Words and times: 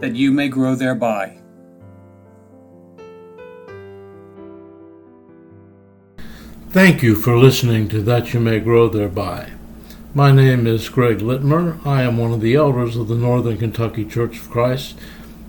that 0.00 0.14
you 0.14 0.30
may 0.30 0.48
grow 0.48 0.74
thereby. 0.74 1.38
Thank 6.70 7.02
you 7.02 7.14
for 7.14 7.38
listening 7.38 7.88
to 7.90 8.02
That 8.02 8.34
You 8.34 8.40
May 8.40 8.58
Grow 8.58 8.88
Thereby. 8.88 9.52
My 10.12 10.32
name 10.32 10.66
is 10.66 10.88
Greg 10.88 11.18
Littmer. 11.18 11.84
I 11.86 12.02
am 12.02 12.18
one 12.18 12.32
of 12.32 12.40
the 12.40 12.56
elders 12.56 12.96
of 12.96 13.06
the 13.06 13.14
Northern 13.14 13.58
Kentucky 13.58 14.04
Church 14.04 14.38
of 14.38 14.50
Christ, 14.50 14.98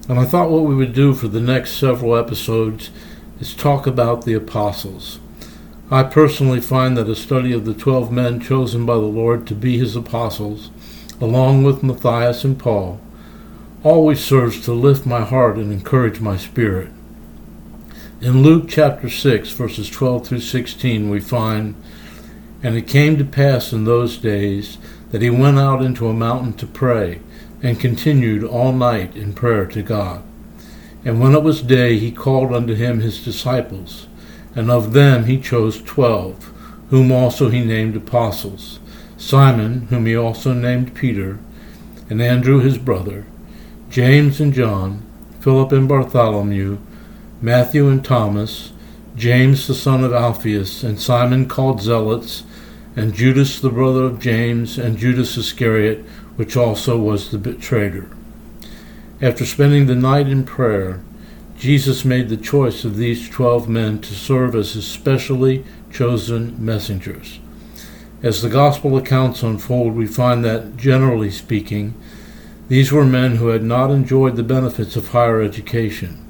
and 0.08 0.20
I 0.20 0.26
thought 0.26 0.52
what 0.52 0.66
we 0.66 0.76
would 0.76 0.94
do 0.94 1.16
for 1.16 1.28
the 1.28 1.40
next 1.40 1.78
several 1.78 2.16
episodes 2.16 2.92
is 3.40 3.56
talk 3.56 3.88
about 3.88 4.26
the 4.26 4.36
apostles. 4.36 5.20
I 5.90 6.04
personally 6.04 6.62
find 6.62 6.96
that 6.98 7.10
a 7.10 7.16
study 7.16 7.54
of 7.54 7.66
the 7.66 7.74
twelve 7.74 8.12
men 8.12 8.40
chosen 8.40 8.86
by 8.86 8.96
the 8.96 9.02
Lord 9.02 9.46
to 9.48 9.56
be 9.56 9.78
his 9.78 9.96
apostles, 9.96 10.70
along 11.20 11.64
with 11.64 11.84
Matthias 11.84 12.44
and 12.44 12.58
Paul, 12.58 13.00
always 13.86 14.20
serves 14.20 14.60
to 14.66 14.74
lift 14.74 15.06
my 15.06 15.22
heart 15.22 15.58
and 15.58 15.72
encourage 15.72 16.20
my 16.20 16.36
spirit. 16.36 16.90
In 18.20 18.42
Luke 18.42 18.66
chapter 18.68 19.08
6, 19.08 19.52
verses 19.52 19.92
12 19.92 20.28
through 20.28 20.40
16, 20.40 21.08
we 21.08 21.20
find, 21.20 21.76
And 22.64 22.76
it 22.76 22.88
came 22.88 23.16
to 23.18 23.24
pass 23.24 23.72
in 23.72 23.84
those 23.84 24.18
days 24.18 24.80
that 25.12 25.22
he 25.22 25.30
went 25.30 25.60
out 25.60 25.84
into 25.84 26.08
a 26.08 26.14
mountain 26.14 26.54
to 26.54 26.66
pray, 26.66 27.22
and 27.62 27.80
continued 27.80 28.44
all 28.44 28.72
night 28.72 29.16
in 29.16 29.34
prayer 29.34 29.68
to 29.68 29.84
God. 29.84 30.24
And 31.06 31.22
when 31.22 31.36
it 31.36 31.44
was 31.44 31.62
day, 31.62 32.00
he 32.00 32.12
called 32.12 32.56
unto 32.56 32.74
him 32.74 33.02
his 33.02 33.24
disciples, 33.24 34.08
and 34.56 34.72
of 34.72 34.94
them 34.94 35.26
he 35.26 35.40
chose 35.40 35.80
twelve, 35.80 36.52
whom 36.90 37.12
also 37.12 37.50
he 37.50 37.64
named 37.64 37.96
apostles 37.96 38.80
Simon, 39.16 39.82
whom 39.92 40.08
he 40.08 40.16
also 40.16 40.54
named 40.54 40.96
Peter, 40.96 41.38
and 42.10 42.20
Andrew 42.20 42.60
his 42.60 42.80
brother, 42.80 43.26
James 43.96 44.42
and 44.42 44.54
John, 44.54 45.06
Philip 45.40 45.72
and 45.72 45.88
Bartholomew, 45.88 46.80
Matthew 47.42 47.88
and 47.88 48.04
Thomas, 48.04 48.74
James 49.16 49.68
the 49.68 49.74
son 49.74 50.04
of 50.04 50.12
Alphaeus, 50.12 50.84
and 50.84 51.00
Simon 51.00 51.48
called 51.48 51.80
Zelotes, 51.80 52.44
and 52.98 53.14
Judas 53.14 53.58
the 53.58 53.70
brother 53.70 54.04
of 54.04 54.20
James, 54.20 54.78
and 54.78 54.98
Judas 54.98 55.38
Iscariot, 55.38 56.00
which 56.36 56.58
also 56.58 56.98
was 56.98 57.32
the 57.32 57.38
betrayer. 57.38 58.10
After 59.22 59.46
spending 59.46 59.86
the 59.86 59.96
night 59.96 60.28
in 60.28 60.44
prayer, 60.44 61.02
Jesus 61.58 62.04
made 62.04 62.28
the 62.28 62.36
choice 62.36 62.84
of 62.84 62.98
these 62.98 63.30
twelve 63.30 63.70
men 63.70 64.02
to 64.02 64.14
serve 64.14 64.56
as 64.56 64.74
his 64.74 64.86
specially 64.86 65.64
chosen 65.90 66.54
messengers. 66.60 67.40
As 68.22 68.42
the 68.42 68.50
gospel 68.50 68.98
accounts 68.98 69.42
unfold, 69.42 69.96
we 69.96 70.06
find 70.06 70.44
that, 70.44 70.76
generally 70.76 71.32
speaking, 71.32 71.94
these 72.68 72.92
were 72.92 73.06
men 73.06 73.36
who 73.36 73.50
had 73.50 73.64
not 73.64 73.92
enjoyed 73.92 74.36
the 74.36 74.44
benefits 74.44 74.96
of 74.96 75.10
higher 75.10 75.42
education. 75.42 76.26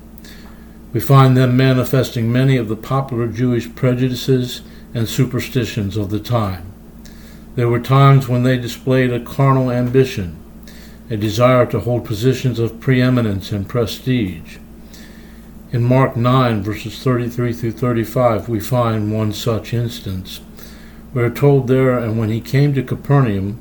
We 0.91 0.99
find 0.99 1.35
them 1.35 1.57
manifesting 1.57 2.31
many 2.31 2.57
of 2.57 2.67
the 2.67 2.75
popular 2.75 3.27
Jewish 3.27 3.73
prejudices 3.73 4.61
and 4.93 5.07
superstitions 5.07 5.97
of 5.97 6.09
the 6.09 6.19
time. 6.19 6.71
There 7.55 7.69
were 7.69 7.79
times 7.79 8.27
when 8.27 8.43
they 8.43 8.57
displayed 8.57 9.13
a 9.13 9.19
carnal 9.19 9.71
ambition, 9.71 10.37
a 11.09 11.15
desire 11.15 11.65
to 11.67 11.79
hold 11.79 12.05
positions 12.05 12.59
of 12.59 12.79
preeminence 12.79 13.51
and 13.51 13.67
prestige. 13.67 14.57
In 15.71 15.83
Mark 15.83 16.15
9, 16.15 16.63
verses 16.63 17.01
33 17.01 17.53
through 17.53 17.71
35, 17.71 18.49
we 18.49 18.59
find 18.59 19.13
one 19.13 19.31
such 19.31 19.73
instance. 19.73 20.41
We 21.13 21.23
are 21.23 21.29
told 21.29 21.67
there, 21.67 21.97
and 21.97 22.19
when 22.19 22.29
he 22.29 22.41
came 22.41 22.73
to 22.73 22.83
Capernaum, 22.83 23.59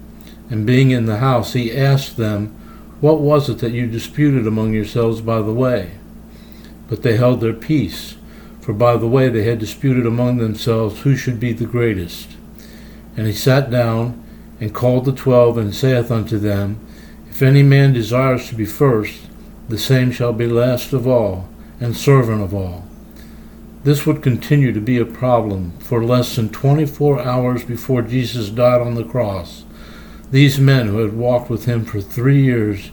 and 0.50 0.66
being 0.66 0.90
in 0.90 1.06
the 1.06 1.18
house, 1.18 1.52
he 1.52 1.76
asked 1.76 2.16
them, 2.16 2.56
what 3.04 3.20
was 3.20 3.50
it 3.50 3.58
that 3.58 3.72
you 3.72 3.86
disputed 3.86 4.46
among 4.46 4.72
yourselves 4.72 5.20
by 5.20 5.42
the 5.42 5.52
way? 5.52 5.90
But 6.88 7.02
they 7.02 7.18
held 7.18 7.42
their 7.42 7.52
peace, 7.52 8.16
for 8.62 8.72
by 8.72 8.96
the 8.96 9.06
way 9.06 9.28
they 9.28 9.42
had 9.44 9.58
disputed 9.58 10.06
among 10.06 10.38
themselves 10.38 11.02
who 11.02 11.14
should 11.14 11.38
be 11.38 11.52
the 11.52 11.66
greatest. 11.66 12.30
And 13.14 13.26
he 13.26 13.34
sat 13.34 13.70
down, 13.70 14.24
and 14.58 14.74
called 14.74 15.04
the 15.04 15.12
twelve, 15.12 15.58
and 15.58 15.74
saith 15.74 16.10
unto 16.10 16.38
them, 16.38 16.80
If 17.28 17.42
any 17.42 17.62
man 17.62 17.92
desires 17.92 18.48
to 18.48 18.54
be 18.54 18.64
first, 18.64 19.20
the 19.68 19.76
same 19.76 20.10
shall 20.10 20.32
be 20.32 20.46
last 20.46 20.94
of 20.94 21.06
all, 21.06 21.46
and 21.80 21.94
servant 21.94 22.40
of 22.40 22.54
all. 22.54 22.88
This 23.82 24.06
would 24.06 24.22
continue 24.22 24.72
to 24.72 24.80
be 24.80 24.96
a 24.96 25.04
problem 25.04 25.72
for 25.78 26.02
less 26.02 26.36
than 26.36 26.48
twenty 26.48 26.86
four 26.86 27.20
hours 27.20 27.64
before 27.64 28.00
Jesus 28.00 28.48
died 28.48 28.80
on 28.80 28.94
the 28.94 29.04
cross. 29.04 29.66
These 30.30 30.58
men 30.58 30.88
who 30.88 30.98
had 30.98 31.12
walked 31.12 31.48
with 31.48 31.66
him 31.66 31.84
for 31.84 32.00
three 32.00 32.42
years 32.42 32.90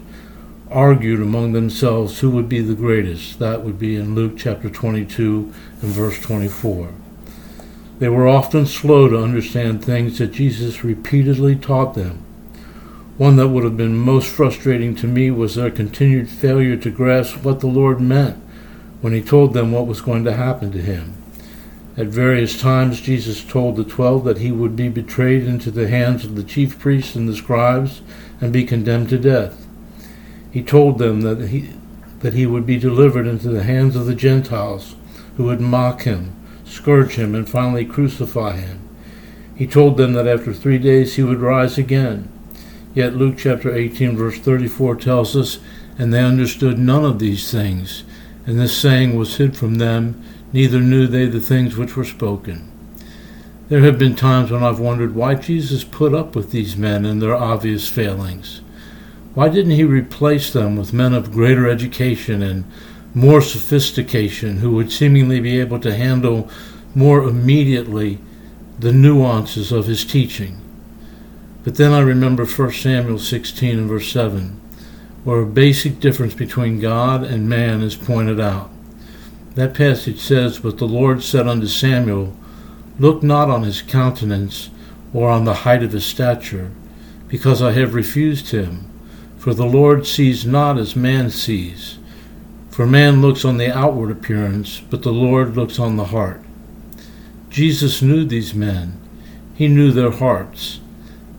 argued 0.72 1.20
among 1.20 1.52
themselves 1.52 2.20
who 2.20 2.30
would 2.32 2.48
be 2.48 2.62
the 2.62 2.74
greatest. 2.74 3.40
That 3.40 3.64
would 3.64 3.78
be 3.78 3.96
in 3.96 4.16
Luke 4.16 4.34
chapter 4.38 4.70
22 4.70 5.54
and 5.82 5.92
verse 5.92 6.20
24. 6.22 6.90
They 8.00 8.10
were 8.10 8.28
often 8.28 8.66
slow 8.66 9.10
to 9.10 9.22
understand 9.22 9.84
things 9.84 10.18
that 10.18 10.32
Jesus 10.32 10.84
repeatedly 10.84 11.56
taught 11.56 11.94
them. 11.94 12.26
One 13.18 13.36
that 13.36 13.50
would 13.50 13.64
have 13.64 13.78
been 13.78 13.98
most 13.98 14.28
frustrating 14.28 14.96
to 14.96 15.08
me 15.08 15.30
was 15.30 15.56
their 15.56 15.70
continued 15.70 16.30
failure 16.30 16.78
to 16.78 16.90
grasp 16.90 17.44
what 17.44 17.60
the 17.60 17.68
Lord 17.68 18.02
meant 18.02 18.38
when 19.02 19.14
he 19.14 19.22
told 19.22 19.54
them 19.54 19.72
what 19.72 19.88
was 19.88 20.02
going 20.02 20.24
to 20.24 20.34
happen 20.34 20.72
to 20.72 20.82
him. 20.82 21.14
At 21.98 22.08
various 22.08 22.60
times, 22.60 23.02
Jesus 23.02 23.44
told 23.44 23.76
the 23.76 23.84
twelve 23.84 24.24
that 24.24 24.38
he 24.38 24.52
would 24.52 24.76
be 24.76 24.88
betrayed 24.88 25.44
into 25.44 25.70
the 25.70 25.90
hands 25.90 26.24
of 26.24 26.36
the 26.36 26.44
chief 26.44 26.80
priests 26.80 27.16
and 27.16 27.28
the 27.28 27.36
scribes 27.36 28.02
and 28.40 28.54
be 28.54 28.64
condemned 28.64 29.10
to 29.10 29.20
death. 29.20 29.61
He 30.52 30.62
told 30.62 30.98
them 30.98 31.22
that 31.22 31.48
he, 31.48 31.72
that 32.20 32.34
he 32.34 32.46
would 32.46 32.66
be 32.66 32.78
delivered 32.78 33.26
into 33.26 33.50
the 33.50 33.64
hands 33.64 33.96
of 33.96 34.06
the 34.06 34.16
Gentiles, 34.16 34.96
who 35.38 35.46
would 35.46 35.62
mock 35.62 36.04
him, 36.04 36.36
scourge 36.66 37.14
him, 37.16 37.34
and 37.34 37.50
finally 37.50 37.86
crucify 37.86 38.58
him. 38.58 38.80
He 39.56 39.66
told 39.68 39.98
them 39.98 40.14
that 40.14 40.28
after 40.28 40.54
three 40.54 40.78
days 40.78 41.16
he 41.16 41.24
would 41.24 41.40
rise 41.40 41.78
again. 41.78 42.32
Yet 42.94 43.16
Luke 43.16 43.36
chapter 43.38 43.74
18, 43.74 44.18
verse 44.18 44.38
34 44.40 44.96
tells 44.98 45.36
us, 45.36 45.60
And 45.98 46.14
they 46.14 46.24
understood 46.24 46.78
none 46.78 47.06
of 47.06 47.20
these 47.20 47.50
things, 47.50 48.04
and 48.46 48.60
this 48.60 48.76
saying 48.76 49.16
was 49.16 49.38
hid 49.38 49.56
from 49.56 49.76
them, 49.76 50.22
neither 50.52 50.80
knew 50.80 51.08
they 51.08 51.28
the 51.28 51.40
things 51.40 51.78
which 51.78 51.96
were 51.96 52.04
spoken. 52.04 52.70
There 53.70 53.82
have 53.82 53.98
been 53.98 54.16
times 54.16 54.52
when 54.52 54.64
I've 54.64 54.80
wondered 54.80 55.16
why 55.16 55.36
Jesus 55.36 55.86
put 55.86 56.14
up 56.14 56.36
with 56.36 56.52
these 56.52 56.76
men 56.76 57.06
and 57.06 57.22
their 57.22 57.36
obvious 57.36 57.88
failings. 57.88 58.62
Why 59.34 59.48
didn't 59.48 59.72
he 59.72 59.86
replace 59.86 60.52
them 60.52 60.76
with 60.76 60.92
men 60.92 61.14
of 61.14 61.32
greater 61.32 61.70
education 61.70 62.44
and 62.44 62.66
more 63.14 63.42
sophistication 63.42 64.58
who 64.58 64.72
would 64.72 64.92
seemingly 64.92 65.40
be 65.40 65.58
able 65.58 65.80
to 65.80 65.96
handle 65.96 66.50
more 66.94 67.24
immediately 67.24 68.20
the 68.78 68.92
nuances 68.92 69.72
of 69.72 69.86
his 69.86 70.04
teaching? 70.04 70.60
But 71.64 71.76
then 71.76 71.94
I 71.94 72.02
remember 72.02 72.46
1 72.46 72.72
Samuel 72.74 73.20
16 73.20 73.80
and 73.80 73.88
verse 73.88 74.12
7, 74.12 74.60
where 75.24 75.42
a 75.42 75.46
basic 75.46 76.02
difference 76.02 76.34
between 76.34 76.82
God 76.82 77.24
and 77.24 77.48
man 77.48 77.82
is 77.82 77.96
pointed 77.96 78.40
out. 78.40 78.70
That 79.56 79.74
passage 79.74 80.20
says, 80.20 80.60
But 80.60 80.78
the 80.78 80.88
Lord 80.88 81.24
said 81.24 81.48
unto 81.48 81.68
Samuel, 81.68 82.36
Look 83.00 83.24
not 83.24 83.50
on 83.50 83.64
his 83.64 83.82
countenance 83.82 84.70
or 85.14 85.30
on 85.30 85.46
the 85.46 85.54
height 85.54 85.84
of 85.84 85.94
his 85.94 86.06
stature, 86.06 86.72
because 87.30 87.62
I 87.62 87.72
have 87.72 87.94
refused 87.94 88.52
him. 88.52 88.91
For 89.42 89.56
the 89.56 89.66
Lord 89.66 90.06
sees 90.06 90.46
not 90.46 90.78
as 90.78 90.96
man 90.96 91.32
sees. 91.32 91.98
For 92.70 92.86
man 92.86 93.24
looks 93.24 93.44
on 93.44 93.58
the 93.58 93.76
outward 93.76 94.12
appearance, 94.12 94.80
but 94.80 95.02
the 95.02 95.12
Lord 95.12 95.58
looks 95.58 95.80
on 95.80 95.96
the 95.96 96.14
heart. 96.14 96.42
Jesus 97.50 98.04
knew 98.04 98.24
these 98.24 98.54
men. 98.54 99.02
He 99.56 99.68
knew 99.68 99.92
their 99.92 100.12
hearts. 100.12 100.80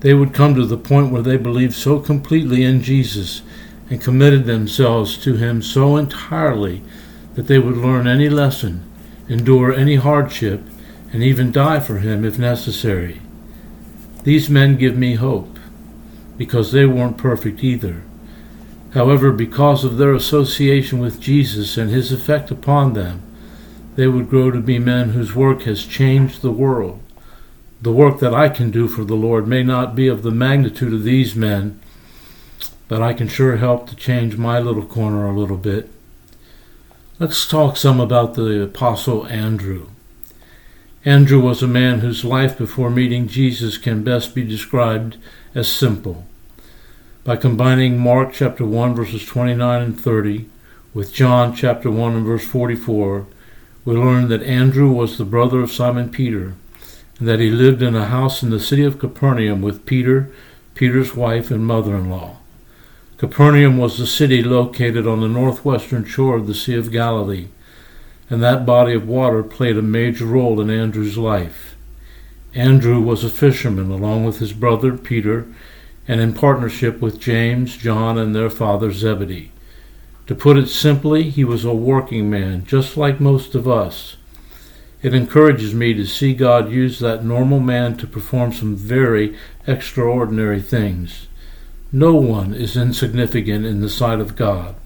They 0.00 0.14
would 0.14 0.34
come 0.34 0.56
to 0.56 0.66
the 0.66 0.76
point 0.76 1.12
where 1.12 1.22
they 1.22 1.36
believed 1.36 1.74
so 1.74 2.00
completely 2.00 2.64
in 2.64 2.82
Jesus 2.82 3.42
and 3.88 4.02
committed 4.02 4.46
themselves 4.46 5.16
to 5.18 5.36
him 5.36 5.62
so 5.62 5.96
entirely 5.96 6.82
that 7.36 7.46
they 7.46 7.60
would 7.60 7.76
learn 7.76 8.08
any 8.08 8.28
lesson, 8.28 8.84
endure 9.28 9.72
any 9.72 9.94
hardship, 9.94 10.60
and 11.12 11.22
even 11.22 11.52
die 11.52 11.78
for 11.78 11.98
him 11.98 12.24
if 12.24 12.36
necessary. 12.36 13.20
These 14.24 14.50
men 14.50 14.76
give 14.76 14.96
me 14.96 15.14
hope 15.14 15.51
because 16.36 16.72
they 16.72 16.86
weren't 16.86 17.18
perfect 17.18 17.62
either. 17.62 18.02
However, 18.94 19.32
because 19.32 19.84
of 19.84 19.96
their 19.96 20.14
association 20.14 20.98
with 20.98 21.20
Jesus 21.20 21.76
and 21.76 21.90
his 21.90 22.12
effect 22.12 22.50
upon 22.50 22.92
them, 22.92 23.22
they 23.96 24.06
would 24.06 24.28
grow 24.28 24.50
to 24.50 24.60
be 24.60 24.78
men 24.78 25.10
whose 25.10 25.34
work 25.34 25.62
has 25.62 25.84
changed 25.84 26.42
the 26.42 26.50
world. 26.50 27.00
The 27.80 27.92
work 27.92 28.20
that 28.20 28.34
I 28.34 28.48
can 28.48 28.70
do 28.70 28.88
for 28.88 29.04
the 29.04 29.14
Lord 29.14 29.46
may 29.46 29.62
not 29.62 29.96
be 29.96 30.08
of 30.08 30.22
the 30.22 30.30
magnitude 30.30 30.92
of 30.92 31.04
these 31.04 31.34
men, 31.34 31.80
but 32.88 33.02
I 33.02 33.12
can 33.12 33.28
sure 33.28 33.56
help 33.56 33.88
to 33.88 33.96
change 33.96 34.36
my 34.36 34.60
little 34.60 34.84
corner 34.86 35.26
a 35.26 35.36
little 35.36 35.56
bit. 35.56 35.90
Let's 37.18 37.46
talk 37.46 37.76
some 37.76 38.00
about 38.00 38.34
the 38.34 38.62
Apostle 38.62 39.26
Andrew. 39.26 39.88
Andrew 41.04 41.40
was 41.40 41.64
a 41.64 41.68
man 41.68 41.98
whose 41.98 42.24
life 42.24 42.56
before 42.56 42.88
meeting 42.88 43.26
Jesus 43.26 43.76
can 43.76 44.04
best 44.04 44.36
be 44.36 44.44
described 44.44 45.16
as 45.52 45.66
simple. 45.68 46.28
By 47.24 47.34
combining 47.34 47.98
Mark 47.98 48.32
chapter 48.32 48.64
1 48.64 48.94
verses 48.94 49.26
29 49.26 49.82
and 49.82 50.00
30 50.00 50.48
with 50.94 51.12
John 51.12 51.56
chapter 51.56 51.90
1 51.90 52.14
and 52.14 52.24
verse 52.24 52.44
44, 52.44 53.26
we 53.84 53.94
learn 53.96 54.28
that 54.28 54.44
Andrew 54.44 54.92
was 54.92 55.18
the 55.18 55.24
brother 55.24 55.60
of 55.60 55.72
Simon 55.72 56.08
Peter, 56.08 56.54
and 57.18 57.26
that 57.26 57.40
he 57.40 57.50
lived 57.50 57.82
in 57.82 57.96
a 57.96 58.06
house 58.06 58.44
in 58.44 58.50
the 58.50 58.60
city 58.60 58.84
of 58.84 59.00
Capernaum 59.00 59.60
with 59.60 59.86
Peter, 59.86 60.30
Peter's 60.76 61.16
wife, 61.16 61.50
and 61.50 61.66
mother 61.66 61.96
in 61.96 62.10
law. 62.10 62.36
Capernaum 63.18 63.76
was 63.76 63.98
the 63.98 64.06
city 64.06 64.40
located 64.40 65.08
on 65.08 65.20
the 65.20 65.28
northwestern 65.28 66.04
shore 66.04 66.36
of 66.36 66.46
the 66.46 66.54
Sea 66.54 66.76
of 66.76 66.92
Galilee, 66.92 67.48
and 68.30 68.42
that 68.42 68.66
body 68.66 68.94
of 68.94 69.06
water 69.06 69.42
played 69.42 69.76
a 69.76 69.82
major 69.82 70.24
role 70.24 70.60
in 70.60 70.70
Andrew's 70.70 71.18
life. 71.18 71.74
Andrew 72.54 73.00
was 73.00 73.24
a 73.24 73.30
fisherman 73.30 73.90
along 73.90 74.24
with 74.24 74.38
his 74.38 74.52
brother 74.52 74.96
Peter, 74.96 75.46
and 76.08 76.20
in 76.20 76.32
partnership 76.32 77.00
with 77.00 77.20
James, 77.20 77.76
John, 77.76 78.18
and 78.18 78.34
their 78.34 78.50
father 78.50 78.92
Zebedee. 78.92 79.52
To 80.26 80.34
put 80.34 80.56
it 80.56 80.68
simply, 80.68 81.30
he 81.30 81.44
was 81.44 81.64
a 81.64 81.74
working 81.74 82.30
man, 82.30 82.64
just 82.64 82.96
like 82.96 83.20
most 83.20 83.54
of 83.54 83.68
us. 83.68 84.16
It 85.02 85.14
encourages 85.14 85.74
me 85.74 85.94
to 85.94 86.06
see 86.06 86.32
God 86.32 86.70
use 86.70 87.00
that 87.00 87.24
normal 87.24 87.58
man 87.58 87.96
to 87.96 88.06
perform 88.06 88.52
some 88.52 88.76
very 88.76 89.36
extraordinary 89.66 90.60
things. 90.60 91.26
No 91.90 92.14
one 92.14 92.54
is 92.54 92.76
insignificant 92.76 93.66
in 93.66 93.80
the 93.80 93.90
sight 93.90 94.20
of 94.20 94.36
God. 94.36 94.76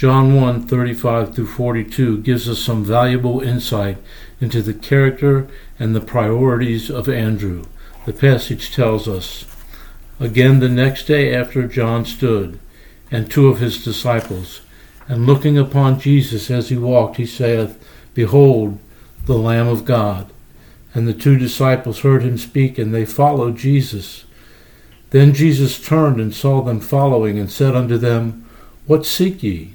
John 0.00 0.34
1 0.34 0.62
35 0.66 1.34
through 1.34 1.46
42 1.46 2.22
gives 2.22 2.48
us 2.48 2.58
some 2.58 2.82
valuable 2.82 3.42
insight 3.42 3.98
into 4.40 4.62
the 4.62 4.72
character 4.72 5.46
and 5.78 5.94
the 5.94 6.00
priorities 6.00 6.88
of 6.88 7.06
Andrew. 7.06 7.66
The 8.06 8.14
passage 8.14 8.74
tells 8.74 9.06
us 9.06 9.44
Again 10.18 10.60
the 10.60 10.70
next 10.70 11.04
day 11.04 11.34
after 11.34 11.68
John 11.68 12.06
stood, 12.06 12.58
and 13.10 13.30
two 13.30 13.48
of 13.48 13.58
his 13.58 13.84
disciples. 13.84 14.62
And 15.06 15.26
looking 15.26 15.58
upon 15.58 16.00
Jesus 16.00 16.50
as 16.50 16.70
he 16.70 16.78
walked, 16.78 17.18
he 17.18 17.26
saith, 17.26 17.78
Behold, 18.14 18.78
the 19.26 19.36
Lamb 19.36 19.68
of 19.68 19.84
God. 19.84 20.32
And 20.94 21.06
the 21.06 21.12
two 21.12 21.36
disciples 21.36 22.00
heard 22.00 22.22
him 22.22 22.38
speak, 22.38 22.78
and 22.78 22.94
they 22.94 23.04
followed 23.04 23.58
Jesus. 23.58 24.24
Then 25.10 25.34
Jesus 25.34 25.78
turned 25.78 26.22
and 26.22 26.34
saw 26.34 26.62
them 26.62 26.80
following, 26.80 27.38
and 27.38 27.50
said 27.50 27.76
unto 27.76 27.98
them, 27.98 28.48
What 28.86 29.04
seek 29.04 29.42
ye? 29.42 29.74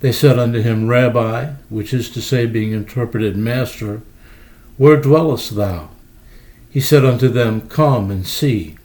They 0.00 0.12
said 0.12 0.38
unto 0.38 0.62
him, 0.62 0.88
Rabbi, 0.88 1.52
which 1.68 1.92
is 1.92 2.10
to 2.10 2.22
say, 2.22 2.46
being 2.46 2.72
interpreted, 2.72 3.36
Master, 3.36 4.02
where 4.76 4.96
dwellest 4.96 5.56
thou? 5.56 5.90
He 6.70 6.80
said 6.80 7.04
unto 7.04 7.28
them, 7.28 7.68
Come 7.68 8.10
and 8.10 8.26
see. 8.26 8.76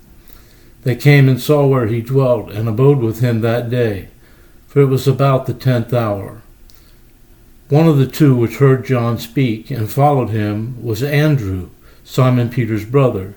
They 0.83 0.95
came 0.95 1.29
and 1.29 1.41
saw 1.41 1.65
where 1.65 1.87
he 1.87 2.01
dwelt, 2.01 2.51
and 2.51 2.67
abode 2.67 2.99
with 2.99 3.21
him 3.21 3.41
that 3.41 3.69
day, 3.69 4.09
for 4.67 4.81
it 4.81 4.87
was 4.87 5.07
about 5.07 5.45
the 5.45 5.53
tenth 5.53 5.93
hour. 5.93 6.41
One 7.69 7.87
of 7.87 7.97
the 7.97 8.07
two 8.07 8.35
which 8.35 8.57
heard 8.57 8.85
John 8.85 9.17
speak 9.17 9.71
and 9.71 9.89
followed 9.89 10.29
him 10.29 10.83
was 10.83 11.01
Andrew, 11.01 11.69
Simon 12.03 12.49
Peter's 12.49 12.85
brother. 12.85 13.35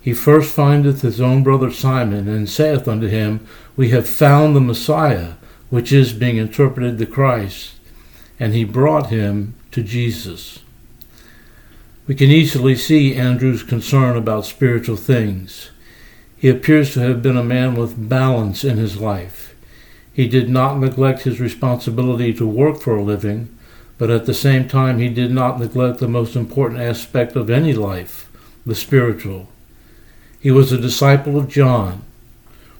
He 0.00 0.14
first 0.14 0.52
findeth 0.52 1.02
his 1.02 1.20
own 1.20 1.42
brother 1.42 1.70
Simon, 1.70 2.26
and 2.26 2.48
saith 2.48 2.88
unto 2.88 3.06
him, 3.06 3.46
We 3.76 3.90
have 3.90 4.08
found 4.08 4.56
the 4.56 4.60
Messiah, 4.60 5.34
which 5.70 5.92
is 5.92 6.12
being 6.12 6.36
interpreted 6.36 6.98
the 6.98 7.06
Christ. 7.06 7.72
And 8.38 8.52
he 8.52 8.64
brought 8.64 9.10
him 9.10 9.54
to 9.72 9.82
Jesus. 9.82 10.60
We 12.06 12.14
can 12.14 12.30
easily 12.30 12.76
see 12.76 13.16
Andrew's 13.16 13.62
concern 13.62 14.16
about 14.16 14.46
spiritual 14.46 14.96
things. 14.96 15.70
He 16.36 16.48
appears 16.48 16.94
to 16.94 17.00
have 17.00 17.22
been 17.22 17.36
a 17.36 17.42
man 17.42 17.74
with 17.74 18.08
balance 18.08 18.62
in 18.62 18.76
his 18.76 18.98
life. 18.98 19.54
He 20.12 20.28
did 20.28 20.48
not 20.48 20.78
neglect 20.78 21.22
his 21.22 21.40
responsibility 21.40 22.32
to 22.34 22.46
work 22.46 22.80
for 22.80 22.96
a 22.96 23.02
living, 23.02 23.54
but 23.98 24.10
at 24.10 24.26
the 24.26 24.34
same 24.34 24.68
time 24.68 24.98
he 24.98 25.08
did 25.08 25.30
not 25.30 25.58
neglect 25.58 25.98
the 25.98 26.08
most 26.08 26.36
important 26.36 26.80
aspect 26.80 27.34
of 27.34 27.50
any 27.50 27.72
life, 27.72 28.30
the 28.64 28.74
spiritual. 28.74 29.48
He 30.38 30.50
was 30.50 30.70
a 30.70 30.78
disciple 30.78 31.38
of 31.38 31.48
John, 31.48 32.02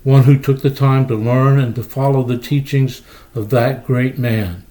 one 0.07 0.23
who 0.23 0.39
took 0.39 0.63
the 0.63 0.71
time 0.71 1.05
to 1.09 1.17
learn 1.17 1.59
and 1.59 1.75
to 1.75 1.83
follow 1.83 2.23
the 2.23 2.39
teachings 2.39 3.03
of 3.35 3.51
that 3.51 3.85
great 3.85 4.17
man. 4.17 4.65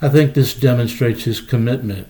I 0.00 0.08
think 0.08 0.32
this 0.34 0.54
demonstrates 0.54 1.24
his 1.24 1.40
commitment. 1.40 2.06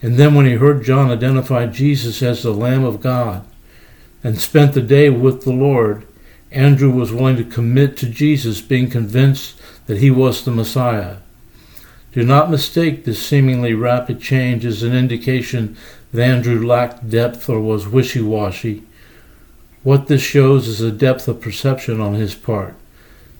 And 0.00 0.14
then 0.14 0.36
when 0.36 0.46
he 0.46 0.52
heard 0.52 0.84
John 0.84 1.10
identify 1.10 1.66
Jesus 1.66 2.22
as 2.22 2.44
the 2.44 2.52
Lamb 2.52 2.84
of 2.84 3.00
God, 3.00 3.44
and 4.22 4.40
spent 4.40 4.72
the 4.72 4.80
day 4.80 5.10
with 5.10 5.42
the 5.42 5.50
Lord, 5.50 6.06
Andrew 6.52 6.92
was 6.92 7.12
willing 7.12 7.36
to 7.38 7.44
commit 7.44 7.96
to 7.96 8.08
Jesus, 8.08 8.60
being 8.60 8.88
convinced 8.88 9.60
that 9.86 9.98
he 9.98 10.12
was 10.12 10.44
the 10.44 10.52
Messiah. 10.52 11.16
Do 12.12 12.22
not 12.22 12.52
mistake 12.52 13.04
this 13.04 13.20
seemingly 13.20 13.74
rapid 13.74 14.20
change 14.20 14.64
as 14.64 14.84
an 14.84 14.94
indication 14.94 15.76
that 16.12 16.22
Andrew 16.22 16.64
lacked 16.64 17.10
depth 17.10 17.48
or 17.48 17.60
was 17.60 17.88
wishy 17.88 18.20
washy. 18.20 18.84
What 19.88 20.08
this 20.08 20.20
shows 20.20 20.68
is 20.68 20.82
a 20.82 20.92
depth 20.92 21.28
of 21.28 21.40
perception 21.40 21.98
on 21.98 22.12
his 22.12 22.34
part. 22.34 22.74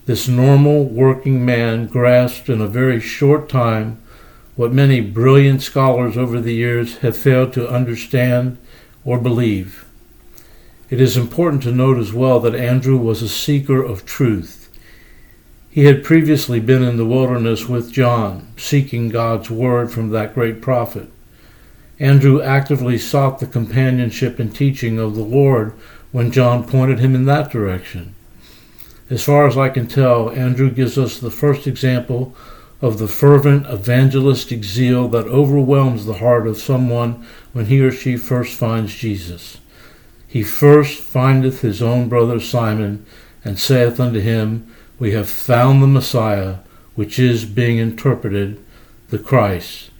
This 0.06 0.26
normal 0.28 0.84
working 0.84 1.44
man 1.44 1.86
grasped 1.86 2.48
in 2.48 2.62
a 2.62 2.66
very 2.66 3.00
short 3.00 3.50
time 3.50 4.00
what 4.56 4.72
many 4.72 5.02
brilliant 5.02 5.60
scholars 5.60 6.16
over 6.16 6.40
the 6.40 6.54
years 6.54 6.96
have 7.00 7.18
failed 7.18 7.52
to 7.52 7.68
understand 7.68 8.56
or 9.04 9.18
believe. 9.18 9.84
It 10.88 11.02
is 11.02 11.18
important 11.18 11.64
to 11.64 11.70
note 11.70 11.98
as 11.98 12.14
well 12.14 12.40
that 12.40 12.54
Andrew 12.54 12.96
was 12.96 13.20
a 13.20 13.28
seeker 13.28 13.82
of 13.82 14.06
truth. 14.06 14.70
He 15.68 15.84
had 15.84 16.02
previously 16.02 16.60
been 16.60 16.82
in 16.82 16.96
the 16.96 17.04
wilderness 17.04 17.68
with 17.68 17.92
John, 17.92 18.54
seeking 18.56 19.10
God's 19.10 19.50
word 19.50 19.92
from 19.92 20.08
that 20.12 20.32
great 20.32 20.62
prophet. 20.62 21.10
Andrew 22.00 22.40
actively 22.40 22.96
sought 22.96 23.38
the 23.38 23.46
companionship 23.46 24.38
and 24.38 24.54
teaching 24.54 24.98
of 24.98 25.14
the 25.14 25.22
Lord 25.22 25.74
when 26.12 26.30
John 26.30 26.66
pointed 26.66 26.98
him 26.98 27.14
in 27.14 27.24
that 27.26 27.50
direction. 27.50 28.14
As 29.10 29.24
far 29.24 29.46
as 29.46 29.56
I 29.56 29.68
can 29.68 29.86
tell, 29.86 30.30
Andrew 30.30 30.70
gives 30.70 30.98
us 30.98 31.18
the 31.18 31.30
first 31.30 31.66
example 31.66 32.34
of 32.80 32.98
the 32.98 33.08
fervent 33.08 33.66
evangelistic 33.66 34.64
zeal 34.64 35.08
that 35.08 35.26
overwhelms 35.26 36.06
the 36.06 36.14
heart 36.14 36.46
of 36.46 36.58
someone 36.58 37.26
when 37.52 37.66
he 37.66 37.80
or 37.80 37.90
she 37.90 38.16
first 38.16 38.54
finds 38.54 38.94
Jesus 38.94 39.58
he 40.28 40.42
first 40.42 41.00
findeth 41.00 41.62
his 41.62 41.80
own 41.80 42.10
brother 42.10 42.38
Simon, 42.38 43.04
and 43.42 43.58
saith 43.58 43.98
unto 43.98 44.20
him, 44.20 44.70
We 44.98 45.12
have 45.12 45.28
found 45.28 45.82
the 45.82 45.86
Messiah, 45.86 46.56
which 46.94 47.18
is 47.18 47.46
being 47.46 47.78
interpreted 47.78 48.62
the 49.08 49.18
Christ. 49.18 49.90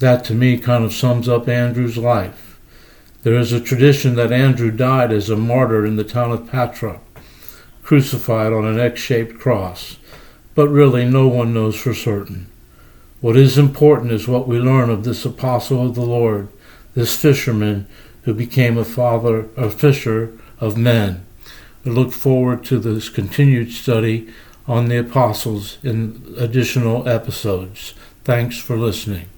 That 0.00 0.24
to 0.24 0.34
me 0.34 0.58
kind 0.58 0.84
of 0.84 0.92
sums 0.92 1.28
up 1.28 1.48
Andrew's 1.48 1.96
life. 1.96 2.53
There 3.24 3.38
is 3.38 3.54
a 3.54 3.60
tradition 3.60 4.16
that 4.16 4.32
Andrew 4.32 4.70
died 4.70 5.10
as 5.10 5.30
a 5.30 5.36
martyr 5.36 5.86
in 5.86 5.96
the 5.96 6.04
town 6.04 6.30
of 6.30 6.46
Patra, 6.46 7.00
crucified 7.82 8.52
on 8.52 8.66
an 8.66 8.78
X 8.78 9.00
shaped 9.00 9.40
cross, 9.40 9.96
but 10.54 10.68
really 10.68 11.06
no 11.06 11.26
one 11.26 11.54
knows 11.54 11.74
for 11.74 11.94
certain. 11.94 12.48
What 13.22 13.34
is 13.34 13.56
important 13.56 14.12
is 14.12 14.28
what 14.28 14.46
we 14.46 14.58
learn 14.58 14.90
of 14.90 15.04
this 15.04 15.24
apostle 15.24 15.86
of 15.86 15.94
the 15.94 16.02
Lord, 16.02 16.48
this 16.94 17.16
fisherman 17.16 17.86
who 18.24 18.34
became 18.34 18.76
a 18.76 18.84
father, 18.84 19.48
a 19.56 19.70
fisher 19.70 20.32
of 20.60 20.76
men. 20.76 21.24
We 21.82 21.92
look 21.92 22.12
forward 22.12 22.62
to 22.64 22.78
this 22.78 23.08
continued 23.08 23.72
study 23.72 24.28
on 24.68 24.88
the 24.88 24.98
apostles 24.98 25.78
in 25.82 26.34
additional 26.36 27.08
episodes. 27.08 27.94
Thanks 28.22 28.58
for 28.58 28.76
listening. 28.76 29.30